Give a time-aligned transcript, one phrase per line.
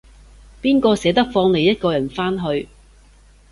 [0.63, 2.67] 邊個捨得放你一個人返去